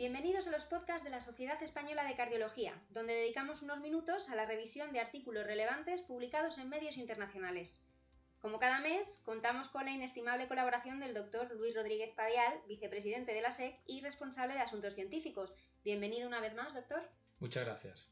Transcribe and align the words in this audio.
Bienvenidos 0.00 0.46
a 0.46 0.50
los 0.50 0.64
podcasts 0.64 1.04
de 1.04 1.10
la 1.10 1.20
Sociedad 1.20 1.62
Española 1.62 2.04
de 2.04 2.14
Cardiología, 2.14 2.72
donde 2.88 3.12
dedicamos 3.12 3.60
unos 3.60 3.80
minutos 3.80 4.30
a 4.30 4.34
la 4.34 4.46
revisión 4.46 4.94
de 4.94 5.00
artículos 5.00 5.44
relevantes 5.44 6.00
publicados 6.00 6.56
en 6.56 6.70
medios 6.70 6.96
internacionales. 6.96 7.82
Como 8.40 8.58
cada 8.58 8.80
mes, 8.80 9.20
contamos 9.26 9.68
con 9.68 9.84
la 9.84 9.90
inestimable 9.90 10.48
colaboración 10.48 11.00
del 11.00 11.12
doctor 11.12 11.54
Luis 11.54 11.74
Rodríguez 11.74 12.14
Padial, 12.14 12.62
vicepresidente 12.66 13.34
de 13.34 13.42
la 13.42 13.52
SEC 13.52 13.78
y 13.86 14.00
responsable 14.00 14.54
de 14.54 14.60
asuntos 14.60 14.94
científicos. 14.94 15.52
Bienvenido 15.84 16.26
una 16.26 16.40
vez 16.40 16.54
más, 16.54 16.72
doctor. 16.72 17.02
Muchas 17.38 17.66
gracias. 17.66 18.08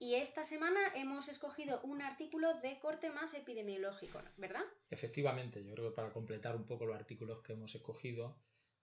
Y 0.00 0.16
esta 0.16 0.44
semana 0.44 0.80
hemos 0.96 1.28
escogido 1.28 1.80
un 1.84 2.02
artículo 2.02 2.54
de 2.54 2.80
corte 2.80 3.10
más 3.10 3.34
epidemiológico, 3.34 4.20
¿verdad? 4.36 4.64
Efectivamente, 4.90 5.64
yo 5.64 5.74
creo 5.74 5.90
que 5.90 5.94
para 5.94 6.12
completar 6.12 6.56
un 6.56 6.66
poco 6.66 6.86
los 6.86 6.96
artículos 6.96 7.40
que 7.44 7.52
hemos 7.52 7.72
escogido, 7.76 8.36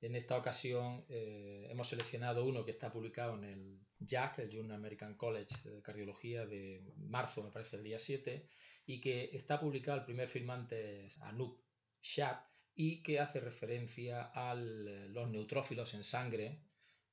en 0.05 0.15
esta 0.15 0.37
ocasión 0.37 1.03
eh, 1.09 1.67
hemos 1.69 1.89
seleccionado 1.89 2.45
uno 2.45 2.63
que 2.63 2.71
está 2.71 2.91
publicado 2.91 3.35
en 3.35 3.43
el 3.43 3.79
JAC, 4.07 4.39
el 4.39 4.51
Journal 4.51 4.77
American 4.77 5.15
College 5.15 5.55
de 5.63 5.81
Cardiología, 5.81 6.45
de 6.45 6.83
marzo, 6.97 7.41
me 7.41 7.49
parece, 7.49 7.77
el 7.77 7.83
día 7.83 7.97
7, 7.97 8.47
y 8.85 9.01
que 9.01 9.31
está 9.33 9.59
publicado, 9.59 9.97
el 9.97 10.05
primer 10.05 10.27
firmante 10.27 11.09
Anup 11.21 11.59
Shah, 12.01 12.47
y 12.75 13.01
que 13.01 13.19
hace 13.19 13.39
referencia 13.39 14.31
a 14.33 14.53
los 14.53 15.29
neutrófilos 15.29 15.93
en 15.95 16.03
sangre 16.03 16.61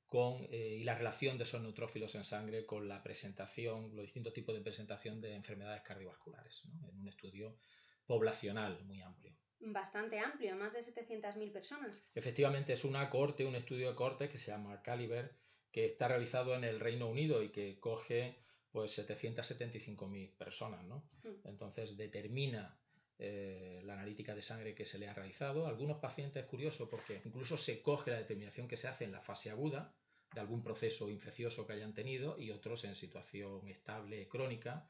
con, 0.07 0.45
eh, 0.51 0.77
y 0.81 0.85
la 0.85 0.95
relación 0.95 1.39
de 1.39 1.45
esos 1.45 1.63
neutrófilos 1.63 2.15
en 2.15 2.25
sangre 2.25 2.67
con 2.67 2.89
la 2.89 3.03
presentación, 3.03 3.97
los 3.97 4.05
distintos 4.05 4.35
tipos 4.35 4.55
de 4.55 4.61
presentación 4.61 5.21
de 5.21 5.35
enfermedades 5.35 5.83
cardiovasculares, 5.83 6.63
en 6.65 6.99
un 6.99 7.09
estudio 7.09 7.57
poblacional 8.05 8.85
muy 8.85 9.01
amplio 9.01 9.35
bastante 9.65 10.19
amplio, 10.19 10.57
más 10.57 10.73
de 10.73 10.81
700.000 10.81 11.53
personas. 11.53 12.09
Efectivamente, 12.15 12.73
es 12.73 12.85
una 12.85 13.09
corte, 13.09 13.45
un 13.45 13.55
estudio 13.55 13.91
de 13.91 13.97
corte 13.97 14.29
que 14.29 14.39
se 14.39 14.51
llama 14.51 14.83
Caliber, 14.83 15.37
que 15.71 15.87
está 15.87 16.09
realizado 16.09 16.55
en 16.55 16.65
el 16.65 16.81
Reino 16.81 17.09
Unido 17.09 17.43
y 17.43 17.51
que 17.51 17.79
coge 17.81 18.43
pues 18.71 18.99
775.000 18.99 20.37
personas, 20.37 20.85
¿no? 20.85 21.09
Hmm. 21.23 21.47
Entonces 21.47 21.97
determina 21.97 22.79
eh, 23.19 23.81
la 23.85 23.93
analítica 23.95 24.35
de 24.35 24.43
sangre 24.43 24.75
que 24.75 24.85
se 24.85 24.99
le 24.99 25.09
ha 25.09 25.15
realizado. 25.15 25.67
Algunos 25.67 25.99
pacientes, 25.99 26.43
es 26.43 26.49
curioso, 26.49 26.89
porque 26.89 27.21
incluso 27.25 27.57
se 27.57 27.83
coge 27.83 28.11
la 28.11 28.19
determinación 28.19 28.67
que 28.67 28.77
se 28.77 28.89
hace 28.89 29.05
en 29.05 29.13
la 29.13 29.21
fase 29.21 29.51
aguda 29.51 29.95
de 30.35 30.41
algún 30.41 30.63
proceso 30.63 31.11
infeccioso 31.11 31.67
que 31.67 31.75
hayan 31.75 31.95
tenido 31.95 32.39
y 32.39 32.51
otros 32.51 32.85
en 32.85 32.95
situación 32.95 33.69
estable 33.69 34.27
crónica 34.29 34.89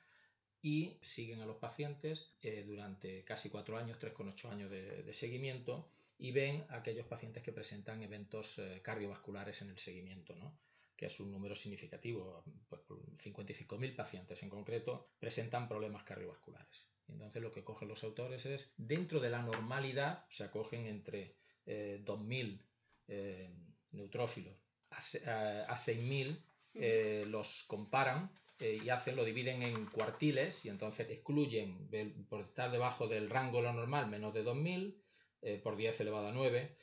y 0.63 0.97
siguen 1.03 1.41
a 1.41 1.47
los 1.47 1.57
pacientes 1.57 2.33
eh, 2.41 2.65
durante 2.67 3.25
casi 3.25 3.51
cuatro 3.51 3.77
años, 3.77 3.99
3,8 3.99 4.51
años 4.51 4.71
de, 4.71 5.13
seguimiento 5.13 5.91
y 6.19 6.31
ven 6.31 6.65
a 6.71 6.77
aquellos 6.77 7.07
pacientes 7.07 7.43
que 7.43 7.53
presentan 7.53 8.03
eventos 8.03 8.59
eh, 8.59 8.81
cardiovasculares 8.83 9.61
en 9.63 9.71
el 9.71 9.79
seguimiento, 9.79 10.37
¿no? 10.37 10.57
que 10.97 11.07
es 11.07 11.21
un 11.21 11.33
número 11.33 11.57
significativo, 11.57 12.45
pues 12.69 12.83
55.000 12.89 13.97
pacientes 13.97 14.43
en 14.43 14.49
concreto 14.49 15.09
presentan 15.19 15.69
problemas 15.69 16.05
cardiovasculares. 16.05 16.87
Entonces 17.09 17.43
lo 17.43 17.51
que 17.51 17.65
cogen 17.65 17.89
los 17.89 18.05
autores 18.05 18.47
es, 18.47 18.73
dentro 18.77 19.19
de 19.19 19.31
la 19.31 19.43
normalidad, 19.43 20.25
o 20.29 20.33
sea, 20.33 20.51
cogen 20.51 20.87
entre 20.87 21.35
2.000 21.67 22.63
eh, 23.09 23.51
neutrófilos 23.91 24.57
a, 24.91 24.97
a 24.97 25.77
6.000 25.77 26.41
eh, 26.75 27.25
los 27.27 27.65
comparan 27.67 28.31
eh, 28.63 28.81
y 28.83 28.89
hacen, 28.89 29.17
lo 29.17 29.25
dividen 29.25 29.63
en 29.63 29.87
cuartiles 29.87 30.65
y 30.65 30.69
entonces 30.69 31.11
excluyen 31.11 31.89
por 32.29 32.41
estar 32.41 32.71
debajo 32.71 33.09
del 33.09 33.29
rango 33.29 33.59
de 33.59 33.65
lo 33.65 33.73
normal 33.73 34.09
menos 34.09 34.33
de 34.33 34.43
2000 34.43 35.03
eh, 35.43 35.61
por 35.63 35.77
10 35.77 36.01
elevado 36.01 36.29
a 36.29 36.33
9, 36.33 36.77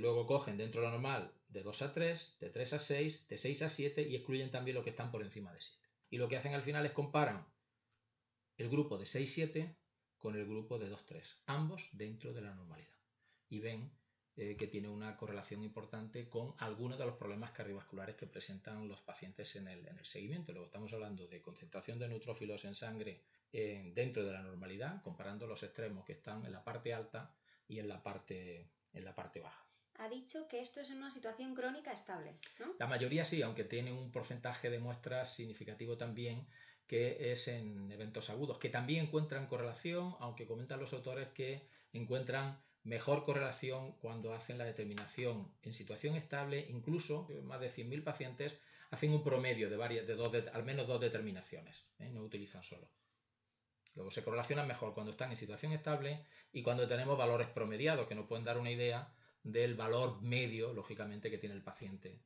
luego 0.00 0.26
cogen 0.26 0.58
dentro 0.58 0.82
de 0.82 0.88
lo 0.88 0.92
normal 0.92 1.32
de 1.48 1.62
2 1.62 1.82
a 1.82 1.92
3, 1.94 2.36
de 2.40 2.50
3 2.50 2.72
a 2.74 2.78
6, 2.78 3.28
de 3.28 3.38
6 3.38 3.62
a 3.62 3.68
7 3.68 4.02
y 4.02 4.16
excluyen 4.16 4.50
también 4.50 4.74
lo 4.74 4.84
que 4.84 4.90
están 4.90 5.10
por 5.10 5.22
encima 5.22 5.52
de 5.52 5.60
7. 5.60 5.86
Y 6.10 6.18
lo 6.18 6.28
que 6.28 6.36
hacen 6.36 6.54
al 6.54 6.62
final 6.62 6.84
es 6.86 6.92
comparan 6.92 7.46
el 8.56 8.68
grupo 8.68 8.98
de 8.98 9.04
6-7 9.04 9.76
con 10.18 10.36
el 10.36 10.46
grupo 10.46 10.78
de 10.78 10.90
2-3, 10.90 11.42
ambos 11.46 11.88
dentro 11.92 12.32
de 12.32 12.42
la 12.42 12.54
normalidad. 12.54 12.96
Y 13.48 13.60
ven 13.60 13.90
eh, 14.36 14.56
que 14.56 14.66
tiene 14.66 14.88
una 14.88 15.16
correlación 15.16 15.62
importante 15.62 16.28
con 16.28 16.54
algunos 16.58 16.98
de 16.98 17.06
los 17.06 17.16
problemas 17.16 17.52
cardiovasculares 17.52 18.16
que 18.16 18.26
presentan 18.26 18.86
los 18.88 19.00
pacientes 19.00 19.56
en 19.56 19.68
el, 19.68 19.86
seguimiento. 20.04 20.52
Luego 20.52 20.66
estamos 20.66 20.92
hablando 20.92 21.26
de 21.26 21.40
concentración 21.40 21.98
de 21.98 22.08
neutrófilos 22.08 22.64
en 22.64 22.74
sangre 22.74 23.22
dentro 23.52 24.22
de 24.22 24.32
la 24.32 24.42
normalidad, 24.42 25.00
comparando 25.02 25.46
los 25.46 25.62
extremos 25.62 26.04
que 26.04 26.12
están 26.12 26.44
en 26.44 26.52
la 26.52 26.62
parte 26.62 26.92
alta 26.92 27.34
y 27.66 27.78
en 27.78 27.88
la 27.88 28.02
parte, 28.02 28.68
en 28.92 29.02
la 29.02 29.14
parte 29.14 29.40
baja. 29.40 29.66
Ha 29.98 30.08
dicho 30.10 30.46
que 30.46 30.60
esto 30.60 30.80
es 30.80 30.90
en 30.90 30.98
una 30.98 31.10
situación 31.10 31.54
crónica 31.54 31.92
estable, 31.92 32.36
¿no? 32.58 32.74
La 32.78 32.86
mayoría 32.86 33.24
sí, 33.24 33.40
aunque 33.40 33.64
tiene 33.64 33.92
un 33.92 34.12
porcentaje 34.12 34.68
de 34.68 34.78
muestras 34.78 35.34
significativo 35.34 35.96
también 35.96 36.46
que 36.86 37.32
es 37.32 37.48
en 37.48 37.90
eventos 37.90 38.30
agudos, 38.30 38.58
que 38.58 38.68
también 38.68 39.06
encuentran 39.06 39.46
correlación, 39.46 40.14
aunque 40.20 40.46
comentan 40.46 40.78
los 40.78 40.92
autores 40.92 41.28
que 41.28 41.68
encuentran 41.92 42.62
mejor 42.86 43.24
correlación 43.24 43.92
cuando 44.00 44.32
hacen 44.32 44.58
la 44.58 44.64
determinación 44.64 45.52
en 45.62 45.74
situación 45.74 46.14
estable, 46.14 46.66
incluso 46.70 47.28
más 47.42 47.60
de 47.60 47.68
100.000 47.68 48.04
pacientes 48.04 48.62
hacen 48.90 49.10
un 49.10 49.24
promedio 49.24 49.68
de, 49.68 49.76
varias, 49.76 50.06
de, 50.06 50.14
dos 50.14 50.32
al 50.52 50.64
menos 50.64 50.86
dos 50.86 51.00
determinaciones, 51.00 51.84
¿eh? 51.98 52.08
no 52.08 52.22
utilizan 52.22 52.62
solo. 52.62 52.88
Luego 53.96 54.12
se 54.12 54.22
correlacionan 54.22 54.68
mejor 54.68 54.94
cuando 54.94 55.12
están 55.12 55.30
en 55.30 55.36
situación 55.36 55.72
estable 55.72 56.24
y 56.52 56.62
cuando 56.62 56.86
tenemos 56.86 57.18
valores 57.18 57.48
promediados 57.48 58.06
que 58.06 58.14
nos 58.14 58.28
pueden 58.28 58.44
dar 58.44 58.56
una 58.56 58.70
idea 58.70 59.12
del 59.42 59.74
valor 59.74 60.22
medio, 60.22 60.72
lógicamente, 60.72 61.28
que 61.28 61.38
tiene 61.38 61.56
el 61.56 61.62
paciente 61.62 62.22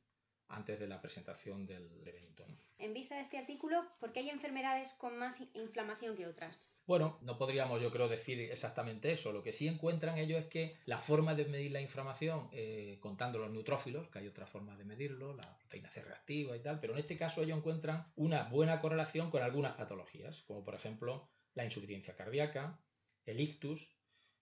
antes 0.51 0.79
de 0.79 0.87
la 0.87 1.01
presentación 1.01 1.65
del 1.65 1.89
evento. 2.05 2.45
En 2.77 2.93
vista 2.93 3.15
de 3.15 3.21
este 3.21 3.37
artículo, 3.37 3.85
¿por 3.99 4.11
qué 4.11 4.21
hay 4.21 4.29
enfermedades 4.29 4.93
con 4.93 5.15
más 5.17 5.43
inflamación 5.53 6.15
que 6.15 6.25
otras? 6.25 6.73
Bueno, 6.87 7.19
no 7.21 7.37
podríamos 7.37 7.79
yo 7.79 7.91
creo 7.91 8.07
decir 8.07 8.39
exactamente 8.39 9.11
eso. 9.11 9.31
Lo 9.31 9.43
que 9.43 9.53
sí 9.53 9.67
encuentran 9.67 10.17
ellos 10.17 10.39
es 10.39 10.47
que 10.47 10.77
la 10.85 10.99
forma 10.99 11.35
de 11.35 11.45
medir 11.45 11.71
la 11.71 11.79
inflamación, 11.79 12.49
eh, 12.51 12.97
contando 12.99 13.37
los 13.37 13.51
neutrófilos, 13.51 14.09
que 14.09 14.19
hay 14.19 14.27
otra 14.27 14.47
forma 14.47 14.75
de 14.77 14.85
medirlo, 14.85 15.35
la 15.35 15.57
proteína 15.59 15.89
C 15.89 16.01
reactiva 16.01 16.57
y 16.57 16.61
tal, 16.61 16.79
pero 16.79 16.93
en 16.93 16.99
este 16.99 17.15
caso 17.15 17.43
ellos 17.43 17.59
encuentran 17.59 18.11
una 18.15 18.45
buena 18.45 18.79
correlación 18.79 19.29
con 19.29 19.43
algunas 19.43 19.75
patologías, 19.75 20.41
como 20.41 20.63
por 20.63 20.73
ejemplo 20.73 21.29
la 21.53 21.65
insuficiencia 21.65 22.15
cardíaca, 22.15 22.83
el 23.25 23.39
ictus, 23.39 23.89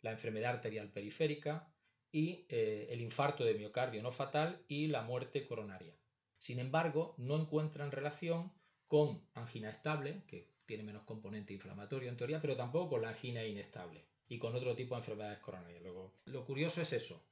la 0.02 0.12
enfermedad 0.12 0.56
arterial 0.56 0.92
periférica, 0.92 1.74
y 2.12 2.46
eh, 2.50 2.88
el 2.90 3.02
infarto 3.02 3.44
de 3.44 3.54
miocardio 3.54 4.02
no 4.02 4.12
fatal 4.12 4.64
y 4.68 4.88
la 4.88 5.02
muerte 5.04 5.46
coronaria. 5.46 5.96
Sin 6.38 6.60
embargo, 6.60 7.16
no 7.18 7.36
encuentran 7.38 7.92
relación 7.92 8.52
con 8.88 9.28
angina 9.34 9.70
estable, 9.70 10.24
que 10.28 10.50
tiene 10.66 10.84
menos 10.84 11.04
componente 11.04 11.54
inflamatorio 11.54 12.10
en 12.10 12.18
teoría, 12.18 12.42
pero 12.42 12.56
tampoco 12.56 12.92
con 12.92 13.02
la 13.02 13.10
angina 13.10 13.46
inestable 13.46 14.06
y 14.28 14.40
con 14.40 14.56
otro 14.56 14.76
tipo 14.76 14.96
de 14.96 15.00
enfermedades 15.00 15.40
coronarias. 15.40 15.82
Luego, 15.82 16.14
lo 16.26 16.46
curioso 16.46 16.82
es 16.82 16.94
eso, 16.94 17.24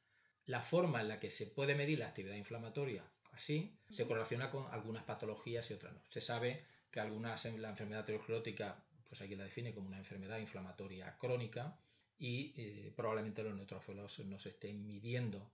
la 0.46 0.62
forma 0.62 1.02
en 1.02 1.08
la 1.08 1.20
que 1.20 1.30
se 1.30 1.48
puede 1.48 1.76
medir 1.76 2.00
la 2.00 2.08
actividad 2.08 2.36
inflamatoria 2.36 3.04
así 3.38 3.80
se 3.90 4.06
correlaciona 4.08 4.50
con 4.52 4.66
algunas 4.72 5.04
patologías 5.04 5.70
y 5.70 5.74
otras 5.76 5.94
no. 5.94 6.02
Se 6.10 6.22
sabe 6.22 6.66
que 6.92 7.00
algunas, 7.00 7.46
la 7.46 7.70
enfermedad 7.70 8.02
aterosclerótica, 8.02 8.84
pues 9.08 9.22
aquí 9.22 9.36
la 9.36 9.46
define 9.46 9.74
como 9.74 9.88
una 9.88 9.98
enfermedad 9.98 10.40
inflamatoria 10.40 11.18
crónica, 11.18 11.80
y 12.20 12.54
eh, 12.58 12.94
probablemente 12.96 13.44
los 13.44 13.56
neutrófilos 13.56 14.20
nos 14.20 14.46
estén 14.46 14.88
midiendo 14.88 15.52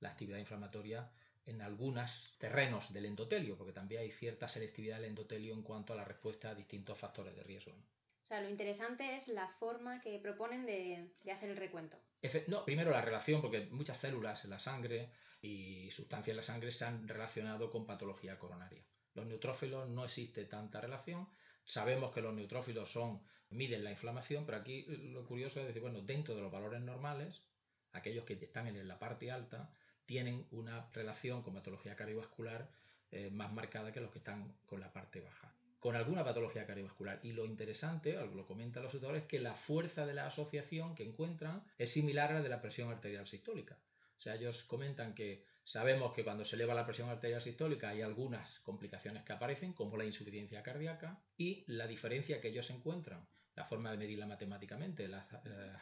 la 0.00 0.10
actividad 0.10 0.38
inflamatoria 0.38 1.10
en 1.44 1.62
algunos 1.62 2.34
terrenos 2.38 2.92
del 2.92 3.06
endotelio, 3.06 3.56
porque 3.56 3.72
también 3.72 4.00
hay 4.00 4.10
cierta 4.10 4.48
selectividad 4.48 4.96
del 4.96 5.10
endotelio 5.10 5.54
en 5.54 5.62
cuanto 5.62 5.92
a 5.92 5.96
la 5.96 6.04
respuesta 6.04 6.50
a 6.50 6.54
distintos 6.54 6.98
factores 6.98 7.36
de 7.36 7.42
riesgo. 7.42 7.72
O 7.72 8.26
sea, 8.26 8.40
lo 8.40 8.48
interesante 8.48 9.14
es 9.14 9.28
la 9.28 9.46
forma 9.46 10.00
que 10.00 10.18
proponen 10.18 10.66
de, 10.66 11.12
hacer 11.32 11.50
el 11.50 11.56
recuento. 11.56 11.96
no, 12.48 12.64
primero 12.64 12.90
la 12.90 13.00
relación, 13.00 13.40
porque 13.40 13.66
muchas 13.70 14.00
células 14.00 14.42
en 14.44 14.50
la 14.50 14.58
sangre 14.58 15.12
y 15.40 15.88
sustancias 15.92 16.32
en 16.32 16.36
la 16.36 16.42
sangre 16.42 16.72
se 16.72 16.84
han 16.84 17.06
relacionado 17.06 17.70
con 17.70 17.86
patología 17.86 18.36
coronaria. 18.36 18.84
Los 19.14 19.26
neutrófilos 19.26 19.88
no 19.88 20.04
existe 20.04 20.44
tanta 20.44 20.80
relación. 20.80 21.28
Sabemos 21.64 22.12
que 22.12 22.20
los 22.20 22.34
neutrófilos 22.34 22.90
son, 22.90 23.22
miden 23.50 23.84
la 23.84 23.90
inflamación, 23.90 24.44
pero 24.46 24.58
aquí 24.58 24.84
lo 25.12 25.26
curioso 25.26 25.60
es 25.60 25.66
decir, 25.66 25.82
bueno, 25.82 26.00
dentro 26.00 26.34
de 26.34 26.42
los 26.42 26.52
valores 26.52 26.80
normales, 26.80 27.42
aquellos 27.92 28.24
que 28.24 28.34
están 28.34 28.66
en 28.66 28.88
la 28.88 28.98
parte 28.98 29.30
alta 29.30 29.70
tienen 30.04 30.46
una 30.50 30.88
relación 30.92 31.42
con 31.42 31.54
patología 31.54 31.96
cardiovascular 31.96 32.70
eh, 33.10 33.30
más 33.30 33.52
marcada 33.52 33.92
que 33.92 34.00
los 34.00 34.10
que 34.10 34.18
están 34.18 34.56
con 34.66 34.80
la 34.80 34.92
parte 34.92 35.20
baja 35.20 35.52
con 35.86 35.94
alguna 35.94 36.24
patología 36.24 36.66
cardiovascular. 36.66 37.20
Y 37.22 37.30
lo 37.30 37.44
interesante, 37.44 38.14
lo 38.14 38.44
comentan 38.44 38.82
los 38.82 38.94
autores, 38.94 39.22
es 39.22 39.28
que 39.28 39.38
la 39.38 39.54
fuerza 39.54 40.04
de 40.04 40.14
la 40.14 40.26
asociación 40.26 40.96
que 40.96 41.04
encuentran 41.04 41.62
es 41.78 41.92
similar 41.92 42.32
a 42.32 42.34
la 42.34 42.42
de 42.42 42.48
la 42.48 42.60
presión 42.60 42.90
arterial 42.90 43.28
sistólica. 43.28 43.78
O 44.18 44.20
sea, 44.20 44.34
ellos 44.34 44.64
comentan 44.64 45.14
que 45.14 45.44
sabemos 45.64 46.12
que 46.12 46.24
cuando 46.24 46.44
se 46.44 46.56
eleva 46.56 46.74
la 46.74 46.86
presión 46.86 47.08
arterial 47.08 47.42
sistólica 47.42 47.90
hay 47.90 48.02
algunas 48.02 48.60
complicaciones 48.60 49.24
que 49.24 49.32
aparecen, 49.32 49.72
como 49.72 49.96
la 49.96 50.04
insuficiencia 50.04 50.62
cardíaca, 50.62 51.22
y 51.36 51.64
la 51.66 51.86
diferencia 51.86 52.40
que 52.40 52.48
ellos 52.48 52.70
encuentran, 52.70 53.28
la 53.54 53.64
forma 53.64 53.90
de 53.90 53.96
medirla 53.96 54.26
matemáticamente, 54.26 55.08
la 55.08 55.26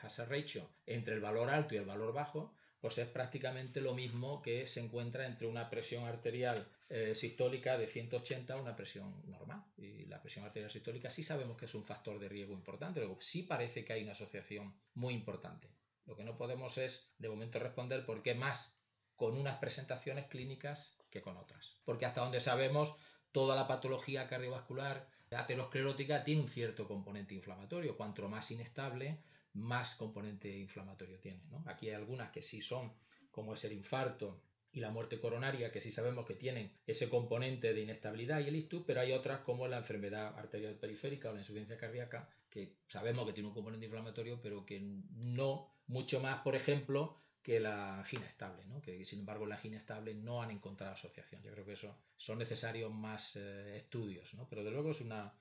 hazard 0.02 0.30
ratio, 0.30 0.70
entre 0.86 1.14
el 1.14 1.20
valor 1.20 1.50
alto 1.50 1.74
y 1.74 1.78
el 1.78 1.84
valor 1.84 2.12
bajo, 2.12 2.54
pues 2.84 2.98
es 2.98 3.08
prácticamente 3.08 3.80
lo 3.80 3.94
mismo 3.94 4.42
que 4.42 4.66
se 4.66 4.78
encuentra 4.78 5.26
entre 5.26 5.46
una 5.46 5.70
presión 5.70 6.04
arterial 6.04 6.68
eh, 6.90 7.14
sistólica 7.14 7.78
de 7.78 7.86
180 7.86 8.52
a 8.52 8.60
una 8.60 8.76
presión 8.76 9.22
normal. 9.26 9.64
Y 9.78 10.04
la 10.04 10.20
presión 10.20 10.44
arterial 10.44 10.70
sistólica 10.70 11.08
sí 11.08 11.22
sabemos 11.22 11.56
que 11.56 11.64
es 11.64 11.74
un 11.74 11.82
factor 11.82 12.18
de 12.18 12.28
riesgo 12.28 12.52
importante, 12.52 13.00
luego 13.00 13.18
sí 13.22 13.44
parece 13.44 13.86
que 13.86 13.94
hay 13.94 14.02
una 14.02 14.12
asociación 14.12 14.78
muy 14.92 15.14
importante. 15.14 15.70
Lo 16.06 16.16
que 16.16 16.24
no 16.24 16.36
podemos 16.36 16.78
es, 16.78 17.12
de 17.18 17.28
momento, 17.28 17.58
responder 17.58 18.04
por 18.04 18.22
qué 18.22 18.34
más 18.34 18.76
con 19.16 19.36
unas 19.36 19.58
presentaciones 19.58 20.26
clínicas 20.26 20.96
que 21.10 21.22
con 21.22 21.36
otras. 21.36 21.76
Porque 21.84 22.06
hasta 22.06 22.20
donde 22.20 22.40
sabemos, 22.40 22.94
toda 23.32 23.56
la 23.56 23.66
patología 23.66 24.26
cardiovascular 24.26 25.08
aterosclerótica 25.30 26.24
tiene 26.24 26.42
un 26.42 26.48
cierto 26.48 26.86
componente 26.86 27.34
inflamatorio. 27.34 27.96
Cuanto 27.96 28.28
más 28.28 28.50
inestable, 28.50 29.22
más 29.54 29.94
componente 29.94 30.56
inflamatorio 30.56 31.18
tiene. 31.20 31.42
Aquí 31.66 31.88
hay 31.88 31.94
algunas 31.94 32.30
que 32.30 32.42
sí 32.42 32.60
son, 32.60 32.92
como 33.30 33.54
es 33.54 33.64
el 33.64 33.72
infarto 33.72 34.42
y 34.72 34.80
la 34.80 34.90
muerte 34.90 35.20
coronaria, 35.20 35.70
que 35.70 35.80
sí 35.80 35.92
sabemos 35.92 36.26
que 36.26 36.34
tienen 36.34 36.72
ese 36.86 37.08
componente 37.08 37.72
de 37.72 37.82
inestabilidad 37.82 38.40
y 38.40 38.48
el 38.48 38.56
ictus, 38.56 38.82
pero 38.84 39.00
hay 39.00 39.12
otras 39.12 39.40
como 39.40 39.68
la 39.68 39.78
enfermedad 39.78 40.36
arterial 40.36 40.74
periférica 40.74 41.30
o 41.30 41.32
la 41.32 41.38
insuficiencia 41.38 41.78
cardíaca, 41.78 42.28
que 42.50 42.76
sabemos 42.88 43.24
que 43.26 43.32
tiene 43.32 43.48
un 43.48 43.54
componente 43.54 43.86
inflamatorio, 43.86 44.40
pero 44.42 44.66
que 44.66 44.80
no 44.80 45.73
mucho 45.86 46.20
más, 46.20 46.42
por 46.42 46.56
ejemplo, 46.56 47.20
que 47.42 47.60
la 47.60 47.98
angina 47.98 48.26
estable, 48.26 48.64
que 48.82 49.04
sin 49.04 49.20
embargo 49.20 49.44
la 49.44 49.56
angina 49.56 49.76
estable 49.76 50.14
no 50.14 50.42
han 50.42 50.50
encontrado 50.50 50.94
asociación. 50.94 51.42
Yo 51.42 51.52
creo 51.52 51.66
que 51.66 51.74
eso 51.74 51.94
son 52.16 52.38
necesarios 52.38 52.90
más 52.92 53.36
eh, 53.36 53.76
estudios, 53.76 54.30
pero 54.48 54.64
de 54.64 54.70
luego 54.70 54.92
es 54.92 55.02
una, 55.02 55.34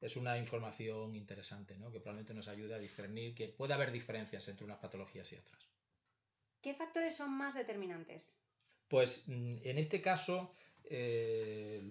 es 0.00 0.16
una 0.16 0.38
información 0.38 1.16
interesante, 1.16 1.76
¿no? 1.76 1.90
que 1.90 1.98
probablemente 1.98 2.32
nos 2.32 2.46
ayude 2.46 2.74
a 2.74 2.78
discernir 2.78 3.34
que 3.34 3.48
puede 3.48 3.74
haber 3.74 3.90
diferencias 3.90 4.46
entre 4.48 4.64
unas 4.64 4.78
patologías 4.78 5.32
y 5.32 5.36
otras. 5.36 5.68
¿Qué 6.60 6.74
factores 6.74 7.16
son 7.16 7.32
más 7.32 7.54
determinantes? 7.54 8.36
Pues 8.86 9.24
mm, 9.26 9.56
en 9.62 9.78
este 9.78 10.00
caso, 10.00 10.54
eh, 10.90 11.82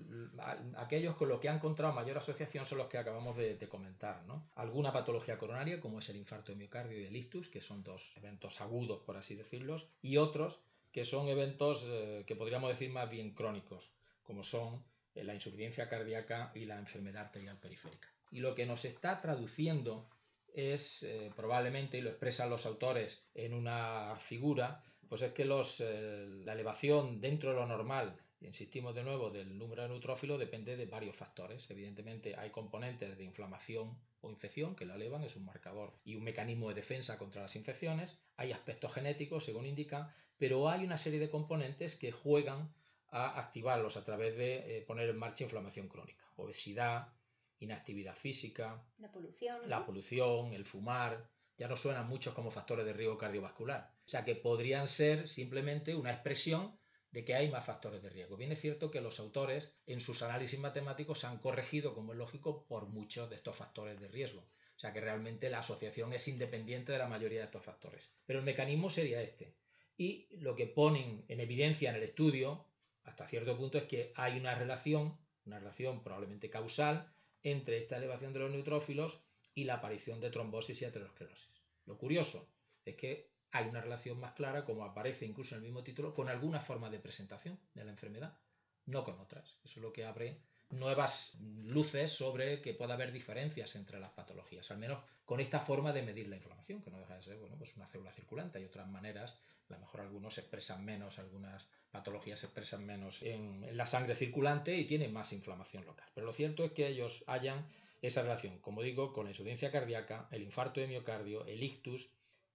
aquellos 0.78 1.16
con 1.16 1.30
los 1.30 1.40
que 1.40 1.50
han 1.50 1.58
encontrado 1.58 1.94
mayor 1.94 2.18
asociación 2.18 2.66
son 2.66 2.80
los 2.80 2.88
que 2.88 2.98
acabamos 2.98 3.38
de, 3.38 3.58
comentar. 3.70 4.24
¿no? 4.26 4.50
Alguna 4.56 4.92
patología 4.92 5.38
coronaria, 5.38 5.80
como 5.80 6.00
es 6.00 6.10
el 6.10 6.16
infarto 6.16 6.52
de 6.52 6.58
miocardio 6.58 7.00
y 7.00 7.06
el 7.06 7.16
ictus, 7.16 7.48
que 7.48 7.62
son 7.62 7.84
dos 7.84 8.16
eventos 8.18 8.60
agudos, 8.60 9.02
por 9.06 9.16
así 9.16 9.36
decirlos, 9.36 9.88
y 10.02 10.18
otros 10.18 10.62
que 10.92 11.06
son 11.06 11.28
eventos 11.28 11.86
eh, 11.88 12.24
que 12.26 12.36
podríamos 12.36 12.70
decir 12.70 12.90
más 12.90 13.08
bien 13.10 13.36
crónicos, 13.36 13.92
como 14.24 14.44
son 14.44 14.84
eh, 15.14 15.24
la 15.24 15.36
insuficiencia 15.36 15.88
cardíaca 15.88 16.52
y 16.56 16.66
la 16.66 16.80
enfermedad 16.80 17.26
arterial 17.26 17.60
periférica. 17.60 18.08
Y 18.32 18.40
lo 18.40 18.56
que 18.56 18.66
nos 18.66 18.84
está 18.84 19.22
traduciendo 19.22 20.10
es 20.54 21.06
probablemente, 21.36 22.00
y 22.00 22.02
lo 22.02 22.10
expresan 22.10 22.50
los 22.50 22.66
autores 22.66 23.28
en 23.36 23.54
una 23.54 24.16
figura, 24.20 24.84
pues 25.08 25.22
es 25.22 25.32
que 25.32 25.46
los, 25.46 25.82
la 25.82 26.54
elevación 26.54 27.22
dentro 27.22 27.52
de 27.52 27.58
lo 27.58 27.68
normal, 27.68 28.20
insistimos 28.42 28.94
de 28.94 29.04
nuevo, 29.04 29.30
del 29.30 29.58
número 29.58 29.84
de 29.84 29.90
neutrófilos 29.90 30.40
depende 30.40 30.76
de 30.76 30.86
varios 30.86 31.16
factores. 31.16 31.70
Evidentemente 31.70 32.36
hay 32.36 32.52
componentes 32.52 33.18
de 33.18 33.24
inflamación 33.24 33.98
o 34.22 34.30
infección 34.30 34.76
que 34.76 34.86
la 34.86 34.96
elevan, 34.96 35.24
es 35.24 35.36
un 35.36 35.46
marcador 35.46 35.94
y 36.04 36.16
un 36.16 36.24
mecanismo 36.24 36.70
de 36.70 36.76
defensa 36.76 37.18
contra 37.18 37.42
las 37.42 37.56
infecciones. 37.56 38.20
Hay 38.36 38.52
aspectos 38.52 38.94
genéticos, 38.94 39.46
según 39.46 39.66
indica, 39.66 40.14
pero 40.38 40.70
hay 40.70 40.84
una 40.84 40.98
serie 40.98 41.20
de 41.20 41.30
componentes 41.30 41.96
que 41.96 42.12
juegan 42.12 42.74
a 43.10 43.40
activarlos 43.40 43.98
a 43.98 44.06
través 44.06 44.38
de 44.38 44.78
eh, 44.78 44.82
poner 44.82 45.10
en 45.10 45.18
marcha 45.18 45.44
inflamación 45.44 45.88
crónica, 45.88 46.24
obesidad, 46.36 47.14
inactividad 47.60 48.16
física, 48.16 48.84
la 49.00 49.12
polución, 49.12 49.70
la 49.70 49.86
polución, 49.86 50.54
el 50.54 50.66
fumar, 50.66 51.28
ya 51.58 51.68
no 51.68 51.76
suenan 51.76 52.08
muchos 52.08 52.34
como 52.34 52.52
factores 52.52 52.86
de 52.86 52.94
riesgo 52.94 53.18
cardiovascular. 53.18 53.92
O 54.06 54.10
sea 54.10 54.24
que 54.24 54.36
podrían 54.36 54.88
ser 54.88 55.28
simplemente 55.28 55.96
una 55.96 56.12
expresión 56.12 56.78
de 57.18 57.26
que 57.26 57.34
hay 57.34 57.50
más 57.50 57.66
factores 57.66 58.04
de 58.04 58.12
riesgo. 58.12 58.38
Bien 58.38 58.52
es 58.52 58.62
cierto 58.62 58.92
que 58.92 59.02
los 59.02 59.20
autores 59.20 59.74
en 59.88 60.02
sus 60.02 60.22
análisis 60.22 60.60
matemáticos 60.60 61.24
han 61.24 61.40
corregido, 61.40 61.96
como 61.96 62.14
es 62.14 62.20
lógico, 62.20 62.68
por 62.68 62.86
muchos 62.86 63.28
de 63.28 63.38
estos 63.38 63.56
factores 63.56 64.00
de 64.00 64.08
riesgo. 64.08 64.42
O 64.42 64.80
sea 64.80 64.94
que 64.94 65.02
realmente 65.02 65.50
la 65.50 65.62
asociación 65.62 66.14
es 66.14 66.28
independiente 66.28 66.92
de 66.92 67.00
la 67.00 67.08
mayoría 67.08 67.40
de 67.40 67.46
estos 67.46 67.66
factores. 67.66 68.14
Pero 68.28 68.38
el 68.38 68.46
mecanismo 68.46 68.92
sería 68.92 69.20
este. 69.24 69.56
Y 69.98 70.28
lo 70.42 70.56
que 70.56 70.68
ponen 70.68 71.26
en 71.28 71.40
evidencia 71.40 71.90
en 71.90 71.96
el 71.96 72.04
estudio 72.04 72.68
hasta 73.04 73.28
cierto 73.28 73.58
punto 73.58 73.80
es 73.80 73.86
que 73.86 74.14
hay 74.16 74.38
una 74.38 74.54
relación, 74.54 75.18
una 75.48 75.58
relación 75.58 76.04
probablemente 76.04 76.52
causal, 76.52 77.12
entre 77.42 77.80
esta 77.80 77.98
elevación 77.98 78.32
de 78.32 78.42
los 78.42 78.52
neutrófilos 78.52 79.18
y 79.56 79.64
la 79.64 79.78
aparición 79.78 80.22
de 80.22 80.30
trombosis 80.30 80.84
y 80.84 80.86
aterosclerosis. 80.86 81.64
Lo 81.88 81.98
curioso 81.98 82.48
es 82.86 82.96
que 82.96 83.32
hay 83.52 83.68
una 83.68 83.82
relación 83.82 84.20
más 84.20 84.34
clara, 84.34 84.66
como 84.66 84.84
aparece 84.84 85.26
incluso 85.26 85.56
en 85.56 85.60
el 85.60 85.66
mismo 85.66 85.84
título, 85.84 86.14
con 86.14 86.30
alguna 86.30 86.60
forma 86.60 86.90
de 86.90 87.00
presentación 87.00 87.60
de 87.74 87.86
la 87.86 87.92
enfermedad, 87.92 88.38
no 88.86 89.04
con 89.04 89.20
otras. 89.20 89.56
Eso 89.64 89.80
es 89.80 89.84
lo 89.84 89.94
que 89.94 90.06
abre 90.06 90.40
nuevas 90.70 91.38
luces 91.66 92.12
sobre 92.12 92.62
que 92.62 92.74
pueda 92.74 92.96
haber 92.96 93.12
diferencias 93.12 93.76
entre 93.76 94.00
las 94.00 94.12
patologías, 94.12 94.70
al 94.72 94.78
menos 94.78 95.00
con 95.26 95.40
esta 95.40 95.60
forma 95.60 95.94
de 95.94 96.04
medir 96.04 96.28
la 96.28 96.36
inflamación, 96.36 96.82
que 96.82 96.92
no 96.92 97.00
deja 97.00 97.16
de 97.16 97.22
ser 97.22 97.38
bueno, 97.38 97.58
pues 97.58 97.76
una 97.76 97.88
célula 97.88 98.12
circulante. 98.12 98.60
Hay 98.60 98.66
otras 98.66 98.88
maneras, 98.88 99.38
a 99.70 99.74
lo 99.74 99.80
mejor 99.80 100.02
algunos 100.02 100.38
expresan 100.38 100.84
menos, 100.84 101.20
algunas 101.20 101.68
patologías 101.92 102.44
expresan 102.44 102.86
menos 102.86 103.24
en, 103.24 103.66
la 103.76 103.86
sangre 103.86 104.16
circulante 104.16 104.78
y 104.78 104.86
tienen 104.86 105.14
más 105.14 105.34
inflamación 105.34 105.86
local. 105.86 106.08
Pero 106.14 106.26
lo 106.26 106.34
cierto 106.34 106.66
es 106.66 106.72
que 106.72 106.88
ellos 106.88 107.24
hayan 107.28 107.66
esa 108.02 108.22
relación, 108.22 108.60
como 108.60 108.82
digo, 108.84 109.14
con 109.14 109.26
la 109.26 109.32
insuficiencia 109.32 109.72
cardíaca, 109.72 110.28
el 110.32 110.44
infarto 110.44 110.80
de 110.80 110.88
miocardio, 110.88 111.46
el 111.46 111.64
ictus, 111.64 112.10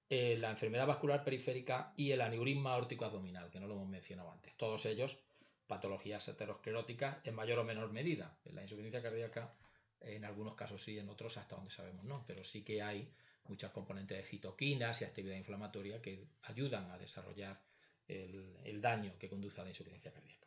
eh, 0.09 0.37
la 0.39 0.51
enfermedad 0.51 0.87
vascular 0.87 1.25
periférica 1.25 1.93
y 1.97 2.11
el 2.11 2.21
aneurisma 2.21 2.75
aórtico 2.75 3.05
abdominal, 3.05 3.51
que 3.51 3.61
no 3.61 3.67
lo 3.67 3.75
hemos 3.75 3.89
mencionado 3.89 4.31
antes. 4.31 4.57
Todos 4.57 4.85
ellos 4.87 5.19
patologías 5.67 6.29
ateroscleróticas 6.29 7.19
en 7.25 7.35
mayor 7.35 7.59
o 7.61 7.65
menor 7.65 7.91
medida. 7.93 8.37
La 8.45 8.63
insuficiencia 8.63 9.03
cardíaca, 9.03 9.55
en 10.01 10.25
algunos 10.25 10.55
casos 10.55 10.83
sí, 10.83 10.99
en 10.99 11.09
otros 11.09 11.39
hasta 11.39 11.57
donde 11.57 11.71
sabemos 11.71 12.05
no, 12.05 12.25
pero 12.27 12.45
sí 12.45 12.63
que 12.63 12.83
hay 12.83 13.11
muchas 13.45 13.71
componentes 13.71 14.19
de 14.19 14.25
citoquinas 14.25 15.01
y 15.01 15.05
actividad 15.05 15.37
inflamatoria 15.37 16.01
que 16.03 16.27
ayudan 16.43 16.91
a 16.91 16.99
desarrollar 16.99 17.61
el, 18.07 18.81
daño 18.81 19.17
que 19.19 19.29
conduce 19.29 19.61
a 19.61 19.65
la 19.65 19.71
insuficiencia 19.71 20.13
cardíaca. 20.13 20.47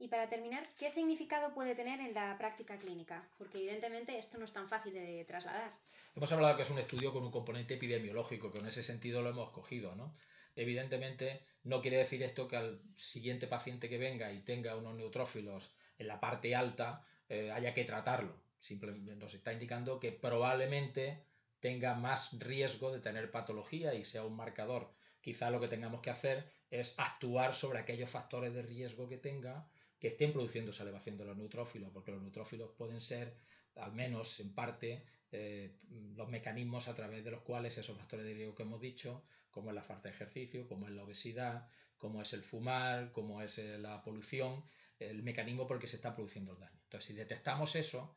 Y 0.00 0.08
para 0.08 0.28
terminar, 0.28 0.62
¿qué 0.78 0.90
significado 0.90 1.52
puede 1.54 1.74
tener 1.74 2.00
en 2.00 2.14
la 2.14 2.38
práctica 2.38 2.78
clínica? 2.78 3.28
Porque 3.36 3.58
evidentemente 3.58 4.16
esto 4.16 4.38
no 4.38 4.44
es 4.44 4.52
tan 4.52 4.68
fácil 4.68 4.94
de 4.94 5.24
trasladar. 5.24 5.72
Hemos 6.14 6.30
hablado 6.32 6.56
que 6.56 6.62
es 6.62 6.70
un 6.70 6.78
estudio 6.78 7.12
con 7.12 7.24
un 7.24 7.32
componente 7.32 7.74
epidemiológico, 7.74 8.52
que 8.52 8.58
en 8.58 8.66
ese 8.66 8.84
sentido 8.84 9.22
lo 9.22 9.30
hemos 9.30 9.50
cogido, 9.50 9.96
¿no? 9.96 10.14
Evidentemente, 10.54 11.42
no 11.64 11.82
quiere 11.82 11.98
decir 11.98 12.22
esto 12.22 12.46
que 12.46 12.56
al 12.56 12.80
siguiente 12.96 13.48
paciente 13.48 13.88
que 13.88 13.98
venga 13.98 14.32
y 14.32 14.40
tenga 14.40 14.76
unos 14.76 14.94
neutrófilos 14.94 15.74
en 15.98 16.06
la 16.06 16.20
parte 16.20 16.54
alta 16.54 17.04
eh, 17.28 17.50
haya 17.50 17.74
que 17.74 17.84
tratarlo. 17.84 18.40
Simplemente 18.58 19.16
nos 19.16 19.34
está 19.34 19.52
indicando 19.52 19.98
que 19.98 20.12
probablemente 20.12 21.24
tenga 21.60 21.94
más 21.94 22.38
riesgo 22.38 22.92
de 22.92 23.00
tener 23.00 23.30
patología 23.30 23.94
y 23.94 24.04
sea 24.04 24.24
un 24.24 24.36
marcador. 24.36 24.92
Quizá 25.20 25.50
lo 25.50 25.60
que 25.60 25.68
tengamos 25.68 26.02
que 26.02 26.10
hacer 26.10 26.50
es 26.70 26.94
actuar 26.98 27.54
sobre 27.54 27.80
aquellos 27.80 28.10
factores 28.10 28.54
de 28.54 28.62
riesgo 28.62 29.08
que 29.08 29.16
tenga 29.16 29.68
que 29.98 30.08
estén 30.08 30.32
produciendo 30.32 30.70
esa 30.70 30.84
elevación 30.84 31.16
de 31.16 31.24
los 31.24 31.36
neutrófilos, 31.36 31.90
porque 31.92 32.12
los 32.12 32.22
neutrófilos 32.22 32.70
pueden 32.76 33.00
ser, 33.00 33.36
al 33.76 33.92
menos 33.92 34.40
en 34.40 34.54
parte, 34.54 35.04
eh, 35.30 35.76
los 36.16 36.28
mecanismos 36.28 36.88
a 36.88 36.94
través 36.94 37.24
de 37.24 37.30
los 37.30 37.42
cuales 37.42 37.76
esos 37.76 37.96
factores 37.96 38.24
de 38.24 38.34
riesgo 38.34 38.54
que 38.54 38.62
hemos 38.62 38.80
dicho 38.80 39.24
como 39.50 39.70
es 39.70 39.74
la 39.74 39.82
falta 39.82 40.08
de 40.08 40.14
ejercicio, 40.14 40.68
como 40.68 40.86
es 40.86 40.94
la 40.94 41.02
obesidad, 41.02 41.68
como 41.96 42.22
es 42.22 42.32
el 42.32 42.42
fumar, 42.42 43.12
como 43.12 43.42
es 43.42 43.58
eh, 43.58 43.78
la 43.78 44.02
polución, 44.02 44.64
el 44.98 45.22
mecanismo 45.22 45.66
por 45.66 45.76
el 45.76 45.80
que 45.80 45.88
se 45.88 45.96
está 45.96 46.14
produciendo 46.14 46.52
el 46.52 46.60
daño. 46.60 46.78
Entonces, 46.84 47.08
si 47.08 47.14
detectamos 47.14 47.74
eso, 47.76 48.16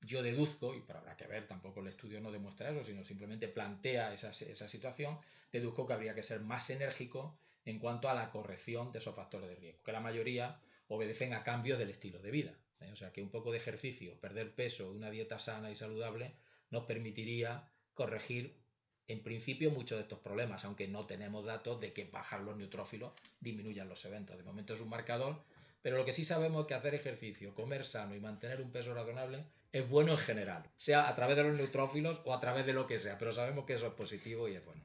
yo 0.00 0.22
deduzco, 0.22 0.74
y 0.74 0.80
pero 0.80 1.00
habrá 1.00 1.16
que 1.16 1.26
ver, 1.26 1.46
tampoco 1.46 1.80
el 1.80 1.88
estudio 1.88 2.20
no 2.20 2.30
demuestra 2.30 2.70
eso, 2.70 2.84
sino 2.84 3.04
simplemente 3.04 3.48
plantea 3.48 4.12
esa, 4.12 4.32
situación, 4.32 5.18
deduzco 5.52 5.86
que 5.86 5.92
habría 5.92 6.14
que 6.14 6.22
ser 6.22 6.40
más 6.40 6.70
enérgico 6.70 7.38
en 7.64 7.78
cuanto 7.78 8.08
a 8.08 8.14
la 8.14 8.30
corrección 8.30 8.92
de 8.92 9.00
esos 9.00 9.14
factores 9.14 9.48
de 9.48 9.56
riesgo, 9.56 9.82
que 9.82 9.92
la 9.92 10.00
mayoría 10.00 10.60
obedecen 10.88 11.34
a 11.34 11.44
cambios 11.44 11.78
del 11.78 11.90
estilo 11.90 12.18
de 12.20 12.30
vida. 12.30 12.54
¿eh? 12.80 12.90
O 12.92 12.96
sea 12.96 13.12
que 13.12 13.22
un 13.22 13.30
poco 13.30 13.52
de 13.52 13.58
ejercicio, 13.58 14.18
perder 14.20 14.54
peso, 14.54 14.90
una 14.90 15.10
dieta 15.10 15.38
sana 15.38 15.70
y 15.70 15.76
saludable 15.76 16.34
nos 16.70 16.84
permitiría 16.84 17.70
corregir 17.94 18.56
en 19.06 19.22
principio 19.22 19.70
muchos 19.70 19.96
de 19.96 20.02
estos 20.02 20.18
problemas, 20.18 20.64
aunque 20.64 20.86
no 20.86 21.06
tenemos 21.06 21.44
datos 21.44 21.80
de 21.80 21.92
que 21.92 22.04
bajar 22.04 22.42
los 22.42 22.56
neutrófilos 22.56 23.12
disminuyan 23.40 23.88
los 23.88 24.04
eventos. 24.04 24.36
De 24.36 24.42
momento 24.42 24.74
es 24.74 24.80
un 24.80 24.90
marcador, 24.90 25.42
pero 25.80 25.96
lo 25.96 26.04
que 26.04 26.12
sí 26.12 26.24
sabemos 26.24 26.62
es 26.62 26.68
que 26.68 26.74
hacer 26.74 26.94
ejercicio, 26.94 27.54
comer 27.54 27.84
sano 27.84 28.14
y 28.14 28.20
mantener 28.20 28.60
un 28.60 28.70
peso 28.70 28.94
razonable 28.94 29.46
es 29.72 29.88
bueno 29.88 30.12
en 30.12 30.18
general, 30.18 30.64
sea 30.76 31.08
a 31.08 31.14
través 31.14 31.36
de 31.36 31.44
los 31.44 31.56
neutrófilos 31.56 32.20
o 32.24 32.34
a 32.34 32.40
través 32.40 32.66
de 32.66 32.72
lo 32.72 32.86
que 32.86 32.98
sea, 32.98 33.18
pero 33.18 33.32
sabemos 33.32 33.64
que 33.64 33.74
eso 33.74 33.86
es 33.86 33.94
positivo 33.94 34.48
y 34.48 34.56
es 34.56 34.64
bueno. 34.64 34.82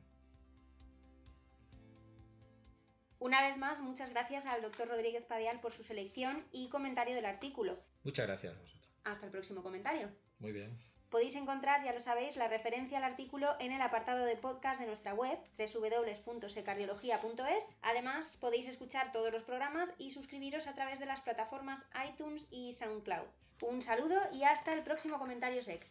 Una 3.23 3.41
vez 3.41 3.55
más, 3.55 3.79
muchas 3.79 4.09
gracias 4.09 4.45
al 4.45 4.61
doctor 4.61 4.89
Rodríguez 4.89 5.23
Padial 5.23 5.61
por 5.61 5.71
su 5.71 5.85
selección 5.85 6.45
y 6.51 6.67
comentario 6.67 7.15
del 7.15 7.25
artículo. 7.25 7.79
Muchas 8.03 8.27
gracias 8.27 8.53
a 8.53 8.59
vosotros. 8.59 8.91
Hasta 9.05 9.27
el 9.27 9.31
próximo 9.31 9.63
comentario. 9.63 10.09
Muy 10.39 10.51
bien. 10.51 10.77
Podéis 11.09 11.37
encontrar, 11.37 11.85
ya 11.85 11.93
lo 11.93 12.01
sabéis, 12.01 12.35
la 12.35 12.49
referencia 12.49 12.97
al 12.97 13.05
artículo 13.05 13.55
en 13.61 13.71
el 13.71 13.81
apartado 13.81 14.25
de 14.25 14.35
podcast 14.35 14.81
de 14.81 14.87
nuestra 14.87 15.13
web 15.13 15.39
www.secardiología.es. 15.57 17.77
Además, 17.81 18.37
podéis 18.41 18.67
escuchar 18.67 19.13
todos 19.13 19.31
los 19.31 19.43
programas 19.43 19.95
y 19.97 20.09
suscribiros 20.09 20.67
a 20.67 20.75
través 20.75 20.99
de 20.99 21.05
las 21.05 21.21
plataformas 21.21 21.87
iTunes 22.05 22.49
y 22.51 22.73
SoundCloud. 22.73 23.27
Un 23.61 23.81
saludo 23.81 24.19
y 24.33 24.43
hasta 24.43 24.73
el 24.73 24.83
próximo 24.83 25.17
comentario 25.17 25.63
SEC. 25.63 25.87